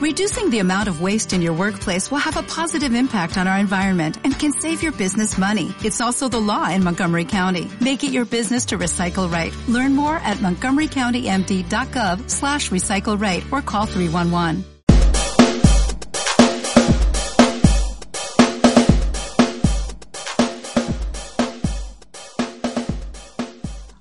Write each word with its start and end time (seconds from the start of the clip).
Reducing 0.00 0.48
the 0.48 0.60
amount 0.60 0.88
of 0.88 1.02
waste 1.02 1.34
in 1.34 1.42
your 1.42 1.52
workplace 1.52 2.10
will 2.10 2.24
have 2.24 2.38
a 2.38 2.42
positive 2.42 2.94
impact 2.94 3.36
on 3.36 3.46
our 3.46 3.58
environment 3.58 4.16
and 4.24 4.32
can 4.32 4.50
save 4.50 4.82
your 4.82 4.92
business 4.92 5.36
money. 5.36 5.74
It's 5.84 6.00
also 6.00 6.26
the 6.26 6.40
law 6.40 6.70
in 6.70 6.82
Montgomery 6.82 7.26
County. 7.26 7.70
Make 7.82 8.02
it 8.02 8.10
your 8.10 8.24
business 8.24 8.64
to 8.66 8.78
recycle 8.78 9.30
right. 9.30 9.52
Learn 9.68 9.94
more 9.94 10.16
at 10.16 10.38
montgomerycountymd.gov 10.38 12.30
slash 12.30 12.70
recycle 12.70 13.20
right 13.20 13.44
or 13.52 13.60
call 13.60 13.84
311. 13.84 14.64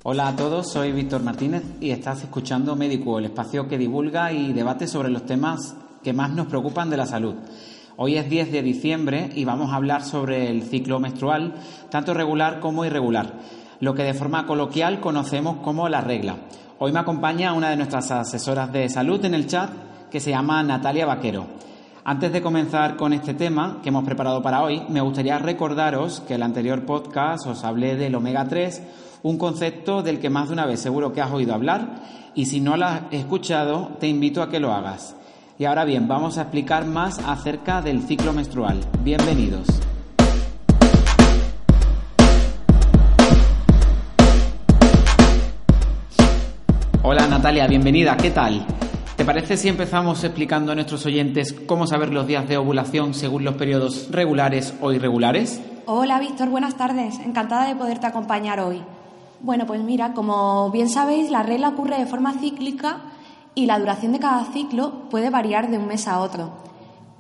Hola 0.04 0.30
a 0.30 0.36
todos, 0.38 0.72
soy 0.72 0.94
Víctor 0.94 1.24
Martínez 1.24 1.64
y 1.82 1.92
estás 1.92 2.24
escuchando 2.24 2.78
Médico, 2.78 3.20
el 3.20 3.26
espacio 3.26 3.68
que 3.68 3.78
divulga 3.78 4.32
y 4.32 4.54
debate 4.54 4.88
sobre 4.88 5.10
los 5.10 5.26
temas 5.26 5.76
que 6.04 6.14
más 6.14 6.32
nos 6.32 6.48
preocupan 6.48 6.90
de 6.90 6.98
la 6.98 7.06
salud. 7.06 7.36
Hoy 7.98 8.16
es 8.16 8.30
10 8.30 8.52
de 8.52 8.62
diciembre 8.62 9.30
y 9.36 9.44
vamos 9.44 9.72
a 9.72 9.76
hablar 9.76 10.04
sobre 10.04 10.50
el 10.50 10.64
ciclo 10.64 11.00
menstrual, 11.00 11.56
tanto 11.90 12.14
regular 12.14 12.60
como 12.60 12.86
irregular, 12.86 13.34
lo 13.82 13.94
que 13.94 14.04
de 14.04 14.14
forma 14.14 14.46
coloquial 14.46 15.00
conocemos 15.00 15.58
como 15.58 15.90
la 15.90 16.02
regla. 16.02 16.38
Hoy 16.80 16.94
me 16.94 17.00
acompaña 17.00 17.54
una 17.54 17.70
de 17.70 17.76
nuestras 17.76 18.10
asesoras 18.12 18.72
de 18.72 18.88
salud 18.88 19.24
en 19.26 19.34
el 19.34 19.48
chat, 19.48 19.70
que 20.10 20.22
se 20.22 20.32
llama 20.32 20.64
Natalia 20.64 21.06
Vaquero. 21.06 21.46
Antes 22.06 22.32
de 22.32 22.42
comenzar 22.42 22.96
con 22.96 23.14
este 23.14 23.34
tema 23.34 23.80
que 23.84 23.90
hemos 23.90 24.06
preparado 24.06 24.42
para 24.42 24.64
hoy, 24.64 24.82
me 24.90 25.02
gustaría 25.02 25.38
recordaros 25.38 26.22
que 26.22 26.36
el 26.36 26.44
anterior 26.44 26.86
podcast 26.86 27.46
os 27.48 27.64
hablé 27.66 27.98
del 27.98 28.16
omega 28.16 28.48
3, 28.48 28.82
un 29.24 29.38
concepto 29.38 30.02
del 30.02 30.20
que 30.20 30.30
más 30.30 30.48
de 30.48 30.54
una 30.54 30.66
vez 30.66 30.80
seguro 30.80 31.12
que 31.12 31.22
has 31.22 31.32
oído 31.32 31.54
hablar 31.54 32.02
y 32.34 32.46
si 32.46 32.62
no 32.62 32.78
lo 32.78 32.86
has 32.86 33.02
escuchado, 33.12 33.92
te 34.00 34.08
invito 34.08 34.42
a 34.42 34.50
que 34.50 34.60
lo 34.60 34.72
hagas. 34.72 35.16
Y 35.62 35.66
ahora 35.66 35.84
bien, 35.84 36.08
vamos 36.08 36.38
a 36.38 36.44
explicar 36.44 36.86
más 36.86 37.20
acerca 37.20 37.82
del 37.82 38.04
ciclo 38.04 38.32
menstrual. 38.32 38.80
Bienvenidos. 39.04 39.68
Hola 47.04 47.28
Natalia, 47.28 47.68
bienvenida, 47.68 48.16
¿qué 48.16 48.32
tal? 48.32 48.66
¿Te 49.18 49.26
parece 49.26 49.58
si 49.58 49.68
empezamos 49.68 50.24
explicando 50.24 50.72
a 50.72 50.76
nuestros 50.76 51.06
oyentes 51.06 51.54
cómo 51.68 51.88
saber 51.88 52.14
los 52.14 52.26
días 52.26 52.48
de 52.48 52.56
ovulación 52.56 53.14
según 53.14 53.44
los 53.44 53.56
periodos 53.56 54.08
regulares 54.12 54.74
o 54.80 54.94
irregulares? 54.94 55.62
Hola 55.88 56.22
Víctor, 56.22 56.48
buenas 56.48 56.78
tardes. 56.78 57.20
Encantada 57.20 57.68
de 57.68 57.76
poderte 57.76 58.08
acompañar 58.08 58.62
hoy. 58.62 58.82
Bueno, 59.42 59.66
pues 59.66 59.82
mira, 59.82 60.14
como 60.14 60.72
bien 60.72 60.88
sabéis, 60.88 61.30
la 61.30 61.44
regla 61.44 61.68
ocurre 61.68 62.00
de 62.00 62.06
forma 62.06 62.32
cíclica 62.40 63.02
y 63.56 63.66
la 63.66 63.80
duración 63.80 64.12
de 64.12 64.20
cada 64.20 64.46
ciclo 64.46 65.10
puede 65.10 65.30
variar 65.30 65.70
de 65.70 65.78
un 65.78 65.88
mes 65.88 66.08
a 66.08 66.20
otro. 66.20 66.52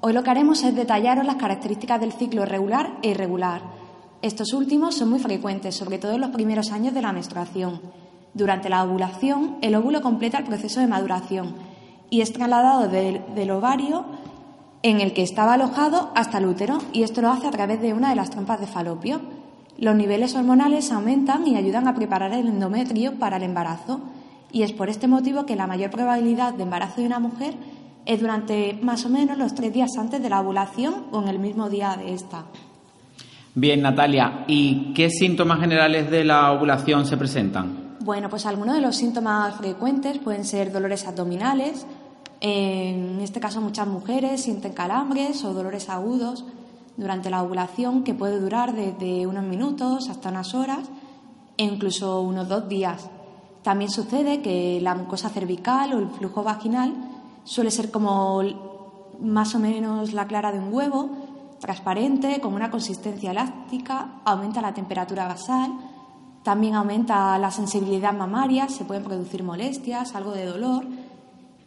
Hoy 0.02 0.14
lo 0.14 0.24
que 0.24 0.30
haremos 0.30 0.64
es 0.64 0.76
detallaros 0.76 1.26
las 1.26 1.36
características 1.36 2.00
del 2.00 2.14
ciclo 2.14 2.46
regular 2.46 2.98
e 3.02 3.10
irregular. 3.10 3.62
Estos 4.22 4.54
últimos 4.54 4.96
son 4.96 5.10
muy 5.10 5.20
frecuentes, 5.20 5.76
sobre 5.76 5.98
todo 5.98 6.14
en 6.14 6.22
los 6.22 6.30
primeros 6.30 6.72
años 6.72 6.94
de 6.94 7.02
la 7.02 7.12
menstruación. 7.12 7.82
Durante 8.34 8.70
la 8.70 8.84
ovulación, 8.84 9.58
el 9.62 9.76
óvulo 9.76 10.02
completa 10.02 10.38
el 10.38 10.46
proceso 10.46 10.80
de 10.80 10.88
maduración 10.88 11.56
y 12.10 12.22
es 12.22 12.32
trasladado 12.32 12.88
del, 12.88 13.52
ovario 13.52 14.06
en 14.84 15.02
el 15.02 15.14
que 15.14 15.24
estaba 15.24 15.54
alojado 15.54 16.12
hasta 16.16 16.38
el 16.38 16.46
útero 16.46 16.78
y 16.94 17.04
esto 17.04 17.22
lo 17.22 17.32
hace 17.32 17.48
a 17.48 17.52
través 17.52 17.82
de 17.82 17.94
una 17.94 18.10
de 18.10 18.16
las 18.16 18.30
trompas 18.30 18.60
de 18.60 18.68
falopio. 18.68 19.22
Los 19.78 19.96
niveles 19.96 20.36
hormonales 20.36 20.92
aumentan 20.92 21.48
y 21.48 21.56
ayudan 21.56 21.88
a 21.88 21.96
preparar 21.96 22.34
el 22.34 22.48
endometrio 22.48 23.20
para 23.20 23.38
el 23.38 23.44
embarazo 23.44 24.00
y 24.52 24.64
es 24.64 24.74
por 24.74 24.90
este 24.90 25.08
motivo 25.08 25.46
que 25.46 25.56
la 25.56 25.68
mayor 25.68 25.92
probabilidad 25.92 26.54
de 26.54 26.64
embarazo 26.64 27.02
de 27.02 27.08
una 27.08 27.20
mujer 27.20 27.54
es 28.06 28.20
durante 28.20 28.80
más 28.82 29.06
o 29.06 29.10
menos 29.10 29.38
los 29.38 29.54
tres 29.54 29.74
días 29.74 29.92
antes 29.98 30.22
de 30.22 30.30
la 30.30 30.42
ovulación 30.42 31.06
o 31.12 31.22
en 31.22 31.28
el 31.28 31.40
mismo 31.40 31.70
día 31.70 31.96
de 31.96 32.14
esta. 32.14 32.46
Bien, 33.56 33.82
Natalia, 33.82 34.46
¿y 34.48 34.94
qué 34.94 35.10
síntomas 35.10 35.60
generales 35.60 36.10
de 36.10 36.24
la 36.24 36.52
ovulación 36.52 37.06
se 37.06 37.18
presentan? 37.18 37.98
Bueno, 38.02 38.30
pues 38.30 38.46
algunos 38.46 38.76
de 38.76 38.82
los 38.82 38.96
síntomas 38.96 39.56
frecuentes 39.56 40.18
pueden 40.20 40.46
ser 40.46 40.72
dolores 40.72 41.06
abdominales. 41.08 41.86
En 42.42 43.20
este 43.20 43.40
caso, 43.40 43.60
muchas 43.60 43.88
mujeres 43.88 44.42
sienten 44.42 44.74
calambres 44.74 45.44
o 45.44 45.54
dolores 45.54 45.90
agudos 45.90 46.46
durante 46.96 47.30
la 47.30 47.44
ovulación 47.44 48.04
que 48.04 48.14
puede 48.14 48.40
durar 48.40 48.74
desde 48.74 49.28
unos 49.28 49.44
minutos 49.44 50.10
hasta 50.10 50.30
unas 50.30 50.54
horas 50.54 50.90
e 51.58 51.64
incluso 51.64 52.22
unos 52.22 52.48
dos 52.48 52.70
días. 52.70 53.10
También 53.64 53.92
sucede 53.92 54.42
que 54.42 54.80
la 54.82 54.96
mucosa 54.96 55.30
cervical 55.30 55.94
o 55.94 56.00
el 56.00 56.10
flujo 56.10 56.44
vaginal 56.44 56.94
suele 57.44 57.72
ser 57.72 57.92
como 57.92 58.42
más 59.20 59.54
o 59.56 59.60
menos 59.60 60.14
la 60.14 60.28
clara 60.28 60.52
de 60.52 60.60
un 60.60 60.74
huevo, 60.74 61.10
transparente, 61.60 62.40
con 62.40 62.54
una 62.54 62.72
consistencia 62.72 63.32
elástica, 63.32 64.22
aumenta 64.24 64.62
la 64.62 64.74
temperatura 64.74 65.28
basal, 65.28 65.72
también 66.44 66.76
aumenta 66.76 67.38
la 67.38 67.52
sensibilidad 67.52 68.14
mamaria, 68.14 68.70
se 68.70 68.86
pueden 68.86 69.04
producir 69.04 69.44
molestias, 69.44 70.16
algo 70.16 70.32
de 70.32 70.46
dolor 70.46 70.86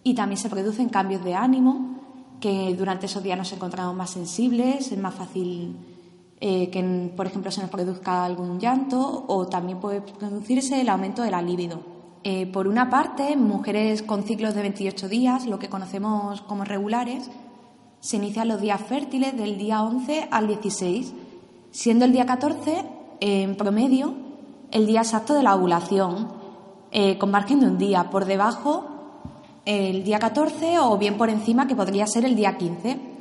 y 0.03 0.15
también 0.15 0.39
se 0.39 0.49
producen 0.49 0.89
cambios 0.89 1.23
de 1.23 1.35
ánimo, 1.35 2.01
que 2.41 2.75
durante 2.75 3.07
esos 3.07 3.23
días 3.23 3.39
nos 3.39 3.53
encontramos 3.53 3.95
más 3.95 4.11
sensibles, 4.11 4.91
es 4.91 4.99
más 4.99 5.15
fácil 5.15 5.77
eh, 6.45 6.71
que, 6.71 6.83
por 7.17 7.29
ejemplo, 7.29 7.53
se 7.53 7.61
nos 7.61 7.71
produzca 7.71 8.25
algún 8.25 8.59
llanto 8.59 9.25
o 9.29 9.47
también 9.47 9.79
puede 9.79 10.01
producirse 10.01 10.81
el 10.81 10.89
aumento 10.89 11.23
de 11.23 11.31
la 11.31 11.41
libido. 11.41 11.79
Eh, 12.25 12.47
por 12.47 12.67
una 12.67 12.91
parte, 12.91 13.37
mujeres 13.37 14.03
con 14.03 14.25
ciclos 14.25 14.53
de 14.57 14.63
28 14.63 15.09
días, 15.09 15.47
lo 15.47 15.61
que 15.61 15.69
conocemos 15.69 16.41
como 16.43 16.65
regulares, 16.65 17.31
se 18.01 18.17
inician 18.17 18.49
los 18.49 18.61
días 18.61 18.81
fértiles 18.81 19.37
del 19.37 19.57
día 19.57 19.85
11 19.85 20.27
al 20.33 20.49
16, 20.49 21.15
siendo 21.71 22.07
el 22.07 22.13
día 22.13 22.27
14, 22.27 22.87
en 23.21 23.57
promedio, 23.57 24.13
el 24.73 24.89
día 24.89 25.03
exacto 25.03 25.35
de 25.35 25.45
la 25.45 25.55
ovulación, 25.55 26.27
eh, 26.91 27.19
con 27.19 27.31
margen 27.31 27.61
de 27.61 27.67
un 27.67 27.79
día. 27.79 28.11
Por 28.11 28.25
debajo, 28.25 28.87
el 29.65 30.03
día 30.03 30.19
14 30.19 30.81
o 30.81 30.99
bien 30.99 31.17
por 31.17 31.31
encima, 31.31 31.69
que 31.69 31.77
podría 31.77 32.09
ser 32.09 32.25
el 32.25 32.35
día 32.35 32.59
15. 32.59 33.12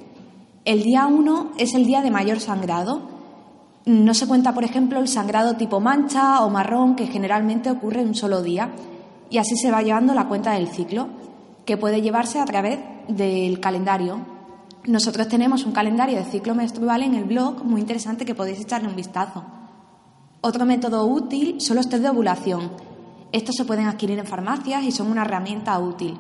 El 0.64 0.84
día 0.84 1.08
1 1.08 1.54
es 1.58 1.74
el 1.74 1.88
día 1.88 2.04
de 2.04 2.12
mayor 2.12 2.40
sangrado. 2.40 3.02
No 3.86 4.14
se 4.14 4.28
cuenta, 4.28 4.54
por 4.54 4.64
ejemplo, 4.64 5.00
el 5.00 5.08
sangrado 5.08 5.56
tipo 5.56 5.80
mancha 5.80 6.46
o 6.46 6.52
marrón, 6.52 6.96
que 6.96 7.08
generalmente 7.08 7.72
ocurre 7.72 8.02
en 8.02 8.10
un 8.10 8.16
solo 8.16 8.44
día, 8.44 8.70
y 9.32 9.40
así 9.40 9.56
se 9.56 9.72
va 9.72 9.82
llevando 9.82 10.14
la 10.14 10.28
cuenta 10.28 10.52
del 10.52 10.68
ciclo, 10.68 11.08
que 11.66 11.78
puede 11.78 12.04
llevarse 12.04 12.40
a 12.40 12.46
través 12.46 12.78
del 13.08 13.60
calendario. 13.60 14.20
Nosotros 14.86 15.28
tenemos 15.28 15.66
un 15.66 15.72
calendario 15.72 16.20
de 16.20 16.26
ciclo 16.26 16.54
menstrual 16.54 17.02
en 17.02 17.16
el 17.16 17.24
blog, 17.24 17.64
muy 17.66 17.82
interesante 17.82 18.24
que 18.24 18.36
podéis 18.36 18.60
echarle 18.60 18.88
un 18.88 18.96
vistazo. 18.96 19.44
Otro 20.42 20.66
método 20.66 21.08
útil 21.08 21.60
son 21.60 21.78
los 21.78 21.90
test 21.90 22.04
de 22.04 22.10
ovulación. 22.10 22.72
Estos 23.32 23.56
se 23.56 23.66
pueden 23.66 23.88
adquirir 23.88 24.20
en 24.20 24.28
farmacias 24.28 24.84
y 24.84 24.92
son 24.92 25.10
una 25.10 25.24
herramienta 25.24 25.80
útil. 25.80 26.20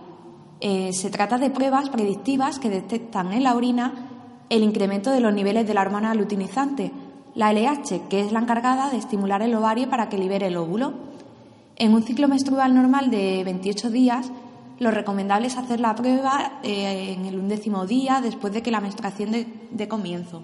Eh, 0.62 0.94
se 0.94 1.12
trata 1.12 1.38
de 1.38 1.51
pruebas 1.51 1.90
predictivas 1.90 2.57
que 2.57 2.69
detectan 2.69 3.34
en 3.34 3.44
la 3.44 3.56
orina 3.56 4.10
el 4.51 4.63
incremento 4.63 5.12
de 5.12 5.22
los 5.22 5.34
niveles 5.34 5.66
de 5.66 5.73
la 5.73 5.81
hormona 5.81 6.13
luteinizante, 6.13 6.91
la 7.35 7.53
LH, 7.53 8.09
que 8.09 8.19
es 8.19 8.34
la 8.34 8.41
encargada 8.41 8.89
de 8.89 8.97
estimular 8.97 9.41
el 9.41 9.56
ovario 9.56 9.89
para 9.89 10.09
que 10.09 10.17
libere 10.17 10.47
el 10.47 10.57
óvulo. 10.57 10.94
En 11.78 11.94
un 11.94 12.03
ciclo 12.03 12.28
menstrual 12.28 12.75
normal 12.75 13.09
de 13.09 13.45
28 13.45 13.89
días, 13.89 14.29
lo 14.78 14.91
recomendable 14.91 15.47
es 15.47 15.56
hacer 15.56 15.79
la 15.79 15.95
prueba 15.95 16.59
eh, 16.63 17.13
en 17.13 17.25
el 17.28 17.39
undécimo 17.39 17.85
día 17.85 18.19
después 18.19 18.51
de 18.51 18.62
que 18.62 18.72
la 18.72 18.81
menstruación 18.81 19.31
de, 19.31 19.88
comienzo. 19.88 20.44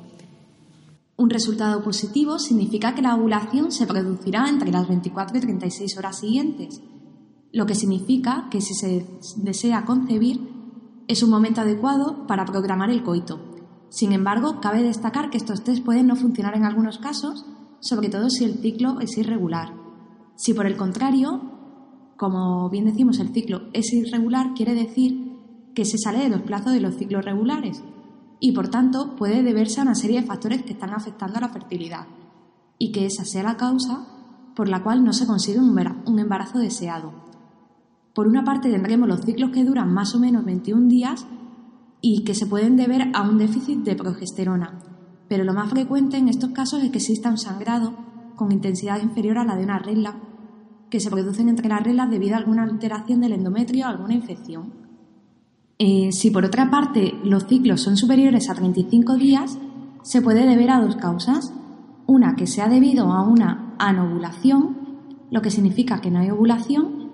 Un 1.18 1.30
resultado 1.30 1.84
positivo 1.84 2.40
significa 2.40 2.96
que 2.96 3.02
la 3.02 3.14
ovulación 3.14 3.74
se 3.74 3.88
producirá 3.88 4.48
entre 4.48 4.72
las 4.72 4.88
24 4.88 5.38
y 5.38 5.42
36 5.42 5.98
horas 5.98 6.20
siguientes, 6.20 6.82
lo 7.52 7.66
que 7.66 7.76
significa 7.76 8.48
que 8.50 8.62
si 8.62 8.74
se 8.74 9.06
desea 9.36 9.84
concebir 9.84 10.48
es 11.10 11.24
un 11.24 11.30
momento 11.30 11.60
adecuado 11.60 12.26
para 12.26 12.46
programar 12.46 12.90
el 12.90 13.04
coito. 13.04 13.47
Sin 13.90 14.12
embargo, 14.12 14.60
cabe 14.60 14.84
destacar 14.84 15.30
que 15.30 15.38
estos 15.38 15.64
test 15.64 15.84
pueden 15.84 16.08
no 16.08 16.16
funcionar 16.16 16.56
en 16.56 16.66
algunos 16.66 16.98
casos, 16.98 17.46
sobre 17.80 18.10
todo 18.10 18.30
si 18.30 18.44
el 18.44 18.56
ciclo 18.56 19.00
es 19.00 19.18
irregular. 19.18 19.74
Si 20.36 20.54
por 20.54 20.66
el 20.66 20.78
contrario, 20.78 21.42
como 22.18 22.70
bien 22.70 22.86
decimos, 22.86 23.20
el 23.20 23.34
ciclo 23.34 23.70
es 23.74 23.94
irregular, 23.94 24.54
quiere 24.56 24.74
decir 24.76 25.28
que 25.74 25.86
se 25.86 25.98
sale 25.98 26.20
de 26.20 26.30
los 26.30 26.42
plazos 26.42 26.74
de 26.74 26.82
los 26.82 26.96
ciclos 26.96 27.24
regulares 27.24 27.84
y 28.40 28.52
por 28.52 28.70
tanto 28.70 29.16
puede 29.16 29.44
deberse 29.44 29.80
a 29.80 29.84
una 29.84 29.96
serie 29.96 30.22
de 30.22 30.28
factores 30.28 30.64
que 30.64 30.74
están 30.74 30.94
afectando 30.94 31.38
a 31.38 31.42
la 31.42 31.50
fertilidad 31.50 32.08
y 32.78 32.92
que 32.92 33.06
esa 33.06 33.26
sea 33.26 33.44
la 33.44 33.58
causa 33.58 34.08
por 34.56 34.70
la 34.70 34.84
cual 34.84 35.04
no 35.04 35.14
se 35.14 35.28
consigue 35.28 35.60
un 35.60 36.20
embarazo 36.20 36.60
deseado. 36.60 37.14
Por 38.14 38.28
una 38.28 38.44
parte 38.44 38.72
tendremos 38.72 39.08
los 39.08 39.22
ciclos 39.22 39.52
que 39.52 39.64
duran 39.64 39.94
más 39.94 40.16
o 40.16 40.20
menos 40.20 40.44
21 40.44 40.88
días 40.88 41.28
y 42.02 42.24
que 42.24 42.36
se 42.36 42.46
pueden 42.46 42.76
deber 42.76 43.10
a 43.14 43.22
un 43.22 43.38
déficit 43.38 43.80
de 43.80 43.96
progesterona, 43.96 44.80
pero 45.28 45.44
lo 45.44 45.54
más 45.54 45.70
frecuente 45.70 46.18
en 46.18 46.30
estos 46.30 46.52
casos 46.52 46.84
es 46.84 46.92
que 46.92 47.00
exista 47.00 47.30
un 47.30 47.38
sangrado 47.38 47.94
con 48.36 48.52
intensidad 48.52 49.02
inferior 49.02 49.38
a 49.38 49.44
la 49.44 49.56
de 49.56 49.64
una 49.64 49.80
regla, 49.80 50.16
que 50.90 51.00
se 51.00 51.10
producen 51.10 51.50
entre 51.50 51.68
las 51.68 51.84
reglas 51.84 52.10
debido 52.10 52.36
a 52.36 52.38
alguna 52.38 52.64
alteración 52.64 53.20
del 53.20 53.34
endometrio 53.34 53.86
o 53.86 53.90
alguna 53.90 54.14
infección. 54.14 54.72
Eh, 55.80 56.12
si 56.12 56.32
por 56.32 56.46
otra 56.46 56.72
parte 56.72 57.14
los 57.24 57.46
ciclos 57.46 57.82
son 57.82 57.98
superiores 57.98 58.50
a 58.50 58.56
35 58.56 59.16
días, 59.16 59.58
se 60.02 60.22
puede 60.22 60.48
deber 60.48 60.72
a 60.72 60.80
dos 60.80 60.96
causas. 60.96 61.54
Una 62.06 62.36
que 62.36 62.48
sea 62.48 62.70
debido 62.70 63.12
a 63.12 63.28
una 63.28 63.76
anovulación, 63.80 64.78
lo 65.30 65.42
que 65.42 65.52
significa 65.52 66.00
que 66.00 66.10
no 66.10 66.20
hay 66.20 66.30
ovulación, 66.30 67.12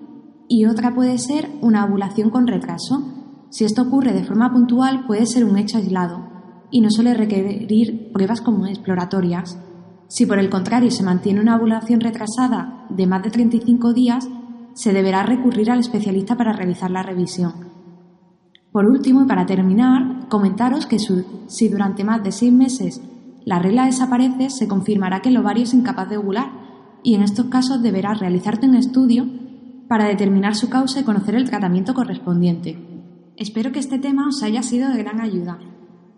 y 0.48 0.66
otra 0.66 0.94
puede 0.94 1.18
ser 1.18 1.50
una 1.60 1.84
ovulación 1.84 2.30
con 2.30 2.46
retraso. 2.46 3.13
Si 3.54 3.64
esto 3.64 3.82
ocurre 3.82 4.12
de 4.12 4.24
forma 4.24 4.52
puntual 4.52 5.06
puede 5.06 5.26
ser 5.26 5.44
un 5.44 5.56
hecho 5.56 5.78
aislado 5.78 6.26
y 6.72 6.80
no 6.80 6.90
suele 6.90 7.14
requerir 7.14 8.10
pruebas 8.12 8.40
como 8.40 8.66
exploratorias. 8.66 9.60
Si 10.08 10.26
por 10.26 10.40
el 10.40 10.50
contrario 10.50 10.90
se 10.90 11.04
mantiene 11.04 11.40
una 11.40 11.54
ovulación 11.54 12.00
retrasada 12.00 12.84
de 12.90 13.06
más 13.06 13.22
de 13.22 13.30
35 13.30 13.92
días, 13.92 14.28
se 14.72 14.92
deberá 14.92 15.22
recurrir 15.22 15.70
al 15.70 15.78
especialista 15.78 16.34
para 16.34 16.52
realizar 16.52 16.90
la 16.90 17.04
revisión. 17.04 17.52
Por 18.72 18.86
último, 18.86 19.22
y 19.22 19.26
para 19.26 19.46
terminar, 19.46 20.26
comentaros 20.28 20.86
que 20.86 20.98
si 20.98 21.68
durante 21.68 22.02
más 22.02 22.24
de 22.24 22.32
seis 22.32 22.52
meses 22.52 23.00
la 23.44 23.60
regla 23.60 23.86
desaparece, 23.86 24.50
se 24.50 24.66
confirmará 24.66 25.20
que 25.20 25.28
el 25.28 25.36
ovario 25.36 25.62
es 25.62 25.74
incapaz 25.74 26.08
de 26.08 26.16
ovular 26.16 26.50
y 27.04 27.14
en 27.14 27.22
estos 27.22 27.46
casos 27.46 27.82
deberá 27.82 28.14
realizarte 28.14 28.66
un 28.66 28.74
estudio 28.74 29.28
para 29.86 30.06
determinar 30.06 30.56
su 30.56 30.68
causa 30.68 30.98
y 30.98 31.04
conocer 31.04 31.36
el 31.36 31.48
tratamiento 31.48 31.94
correspondiente. 31.94 32.93
Espero 33.36 33.72
que 33.72 33.80
este 33.80 33.98
tema 33.98 34.28
os 34.28 34.44
haya 34.44 34.62
sido 34.62 34.90
de 34.90 35.02
gran 35.02 35.20
ayuda 35.20 35.58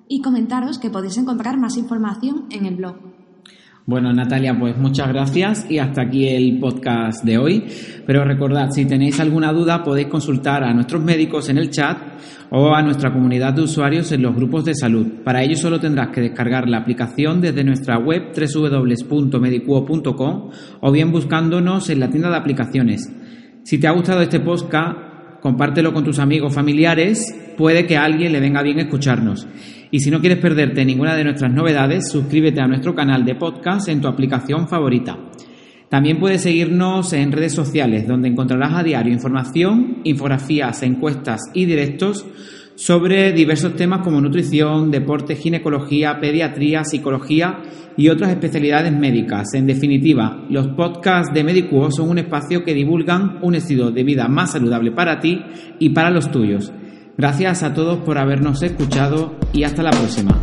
y 0.07 0.21
comentaros 0.21 0.79
que 0.79 0.91
podéis 0.91 1.17
encontrar 1.17 1.59
más 1.59 1.79
información 1.79 2.45
en 2.51 2.67
el 2.67 2.77
blog. 2.77 2.97
Bueno, 3.87 4.13
Natalia, 4.13 4.59
pues 4.59 4.77
muchas 4.77 5.09
gracias 5.09 5.67
y 5.71 5.79
hasta 5.79 6.03
aquí 6.03 6.29
el 6.29 6.59
podcast 6.59 7.25
de 7.25 7.39
hoy. 7.39 7.65
Pero 8.05 8.25
recordad, 8.25 8.71
si 8.71 8.85
tenéis 8.85 9.19
alguna 9.21 9.53
duda 9.53 9.83
podéis 9.83 10.09
consultar 10.09 10.63
a 10.65 10.75
nuestros 10.75 11.03
médicos 11.03 11.49
en 11.49 11.57
el 11.57 11.71
chat 11.71 11.97
o 12.51 12.75
a 12.75 12.83
nuestra 12.83 13.13
comunidad 13.13 13.55
de 13.55 13.63
usuarios 13.63 14.13
en 14.13 14.23
los 14.23 14.35
grupos 14.35 14.65
de 14.65 14.75
salud. 14.75 15.07
Para 15.25 15.43
ello 15.43 15.57
solo 15.57 15.81
tendrás 15.81 16.09
que 16.09 16.21
descargar 16.21 16.69
la 16.69 16.79
aplicación 16.79 17.41
desde 17.41 17.65
nuestra 17.65 17.99
web 17.99 18.33
www.medicuo.com 18.37 20.51
o 20.81 20.93
bien 20.93 21.13
buscándonos 21.13 21.89
en 21.89 22.01
la 22.01 22.11
tienda 22.11 22.29
de 22.29 22.37
aplicaciones. 22.37 23.11
Si 23.63 23.79
te 23.79 23.87
ha 23.87 23.93
gustado 23.93 24.21
este 24.21 24.41
podcast, 24.41 25.06
compártelo 25.41 25.93
con 25.93 26.05
tus 26.05 26.19
amigos 26.19 26.55
familiares, 26.55 27.35
puede 27.57 27.87
que 27.87 27.97
a 27.97 28.05
alguien 28.05 28.33
le 28.33 28.41
venga 28.41 28.63
bien 28.63 28.79
escucharnos. 28.79 29.47
Y 29.91 30.01
si 30.01 30.11
no 30.11 30.21
quieres 30.21 30.39
perderte 30.39 30.85
ninguna 30.85 31.15
de 31.15 31.25
nuestras 31.25 31.53
novedades, 31.53 32.11
suscríbete 32.11 32.61
a 32.61 32.67
nuestro 32.67 32.95
canal 32.95 33.25
de 33.25 33.35
podcast 33.35 33.89
en 33.89 34.01
tu 34.01 34.09
aplicación 34.09 34.69
favorita. 34.69 35.17
También 35.89 36.19
puedes 36.19 36.43
seguirnos 36.43 37.13
en 37.13 37.31
redes 37.31 37.55
sociales, 37.55 38.09
donde 38.09 38.29
encontrarás 38.29 38.75
a 38.75 38.83
diario 38.83 39.13
información, 39.13 39.99
infografías, 40.03 40.83
encuestas 40.83 41.41
y 41.55 41.65
directos 41.65 42.27
sobre 42.77 43.33
diversos 43.33 43.75
temas 43.75 44.03
como 44.03 44.21
nutrición, 44.21 44.91
deporte, 44.91 45.35
ginecología, 45.35 46.21
pediatría, 46.21 46.85
psicología 46.85 47.63
y 47.97 48.11
otras 48.11 48.31
especialidades 48.31 48.93
médicas. 48.93 49.55
En 49.55 49.67
definitiva, 49.67 50.45
los 50.51 50.69
podcasts 50.69 51.35
de 51.35 51.43
Medicuo 51.43 51.91
son 51.91 52.11
un 52.11 52.19
espacio 52.19 52.63
que 52.63 52.75
divulgan 52.75 53.39
un 53.43 53.55
estilo 53.55 53.91
de 53.91 54.05
vida 54.05 54.29
más 54.29 54.53
saludable 54.53 54.93
para 54.93 55.21
ti 55.21 55.43
y 55.79 55.91
para 55.91 56.11
los 56.11 56.31
tuyos. 56.31 56.73
Gracias 57.17 57.63
a 57.63 57.73
todos 57.73 57.99
por 58.01 58.19
habernos 58.19 58.63
escuchado 58.63 59.37
y 59.55 59.65
hasta 59.65 59.83
la 59.83 59.91
próxima. 59.91 60.39